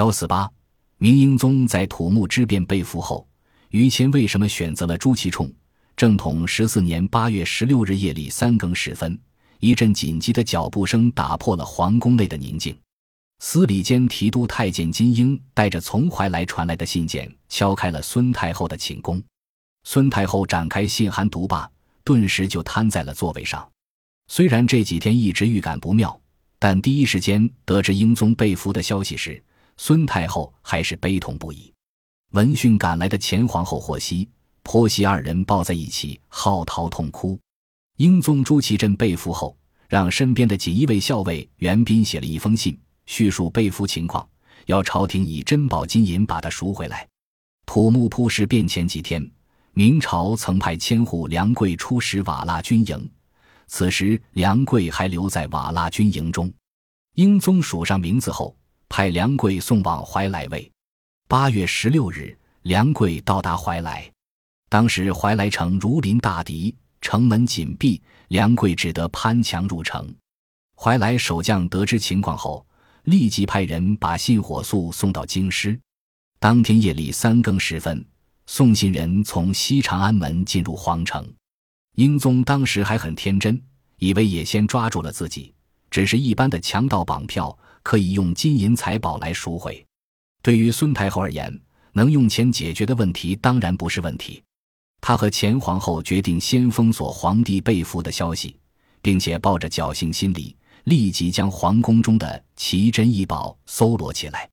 [0.00, 0.50] 幺四八，
[0.96, 3.28] 明英宗在土木之变被俘后，
[3.68, 5.52] 于谦为什么选择了朱祁冲？
[5.94, 9.20] 正统十四年八月十六日夜里三更时分，
[9.58, 12.74] 一阵紧急的脚步声打破了皇宫内的宁静。
[13.40, 19.22] 司礼监提督太监金英带着从怀来传来的信件，敲开了孙太后的寝宫。
[19.84, 21.70] 孙太后展开信函读罢，
[22.04, 23.68] 顿时就瘫在了座位上。
[24.28, 26.18] 虽然这几天一直预感不妙，
[26.58, 29.42] 但第一时间得知英宗被俘的消息时，
[29.82, 31.72] 孙太后还是悲痛不已。
[32.32, 34.28] 闻讯赶来的前皇后霍希、
[34.62, 37.40] 婆媳二人抱在一起嚎啕痛哭。
[37.96, 39.56] 英宗朱祁镇被俘后，
[39.88, 44.28] 让身边的锦衣卫校尉袁彬写了一封信，叙述被俘情况，
[44.66, 47.08] 要朝廷以珍宝金银把他赎回来。
[47.64, 49.26] 土木铺事变前几天，
[49.72, 53.10] 明朝曾派千户梁贵出使瓦剌军营，
[53.66, 56.52] 此时梁贵还留在瓦剌军营中。
[57.14, 58.54] 英宗署上名字后。
[58.90, 60.68] 派梁贵送往怀来卫。
[61.28, 64.10] 八月十六日，梁贵到达怀来。
[64.68, 70.12] 当时怀来城如临大敌，城门紧闭，梁贵只得攀墙入城。
[70.76, 72.66] 怀来守将得知情况后，
[73.04, 75.78] 立即派人把信火速送到京师。
[76.40, 78.04] 当天夜里三更时分，
[78.46, 81.32] 送信人从西长安门进入皇城。
[81.94, 83.62] 英宗当时还很天真，
[83.98, 85.54] 以为也先抓住了自己，
[85.92, 87.56] 只是一般的强盗绑票。
[87.82, 89.84] 可以用金银财宝来赎回。
[90.42, 91.60] 对于孙太后而言，
[91.92, 94.42] 能用钱解决的问题当然不是问题。
[95.00, 98.56] 她和前皇后决定先封锁皇帝被俘的消息，
[99.02, 104.48] 并且抱着侥幸心理，立即将皇宫中的奇珍异宝搜罗起来，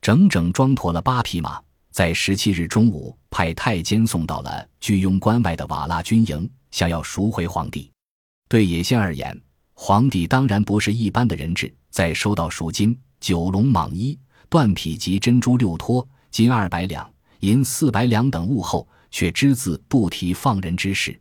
[0.00, 7.90] 整整装驮了八匹马，在十七日中午派太监送到了居庸关外的瓦剌军营，想要赎回皇帝。
[8.48, 9.40] 对野心而言，
[9.82, 14.16] 皇帝当然不是一般的人质，在收到赎金、九龙蟒衣、
[14.50, 21.18] 缎匹及珍珠六托、金二百两、银四百两等物后，却只字不提放人之事。